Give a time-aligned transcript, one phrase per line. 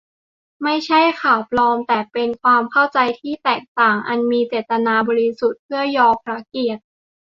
[0.63, 6.83] ไม่ใช่ "ข่าวปลอม" แต่เป็น "ความเข้าใจที่แตกต่างอันมีเจตนาบริสุทธิ์เพื่อยอพระเกียรติ"